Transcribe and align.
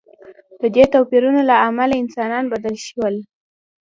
د 0.61 0.63
دې 0.75 0.83
توپیرونو 0.93 1.41
له 1.49 1.55
امله 1.67 1.93
انسانان 2.03 2.43
بدل 2.53 2.75
شول. 2.87 3.15